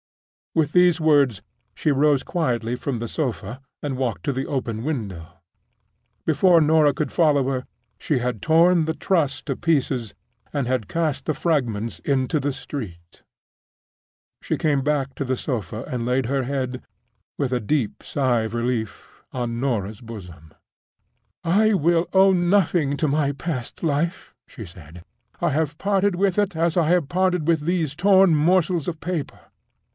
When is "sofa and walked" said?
3.07-4.23